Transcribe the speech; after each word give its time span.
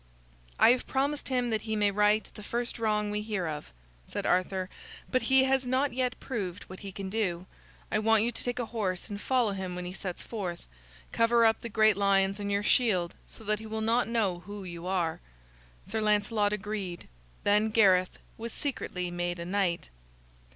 "I 0.57 0.71
have 0.71 0.87
promised 0.87 1.29
him 1.29 1.51
that 1.51 1.61
he 1.61 1.75
may 1.75 1.91
right 1.91 2.23
the 2.33 2.41
first 2.41 2.79
wrong 2.79 3.11
we 3.11 3.21
hear 3.21 3.45
of," 3.45 3.71
said 4.07 4.25
Arthur, 4.25 4.67
"but 5.11 5.21
as 5.21 5.27
he 5.27 5.43
has 5.43 5.67
not 5.67 5.93
yet 5.93 6.19
proved 6.19 6.63
what 6.63 6.79
he 6.79 6.91
can 6.91 7.07
do, 7.07 7.45
I 7.91 7.99
want 7.99 8.23
you 8.23 8.31
to 8.31 8.43
take 8.43 8.57
a 8.57 8.65
horse 8.65 9.11
and 9.11 9.21
follow 9.21 9.51
him 9.51 9.75
when 9.75 9.85
he 9.85 9.93
sets 9.93 10.23
forth. 10.23 10.65
Cover 11.11 11.45
up 11.45 11.61
the 11.61 11.69
great 11.69 11.95
lions 11.97 12.39
on 12.39 12.49
your 12.49 12.63
shield 12.63 13.13
so 13.27 13.43
that 13.43 13.59
he 13.59 13.67
will 13.67 13.79
not 13.81 14.07
know 14.07 14.39
who 14.47 14.63
you 14.63 14.87
are." 14.87 15.19
Sir 15.85 16.01
Lancelot 16.01 16.51
agreed. 16.51 17.07
Then 17.43 17.69
Gareth 17.69 18.17
was 18.39 18.51
secretly 18.51 19.11
made 19.11 19.37
a 19.37 19.45
knight. 19.45 19.89